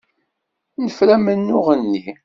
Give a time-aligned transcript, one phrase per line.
[0.83, 2.05] Nefra amennuɣ-nni.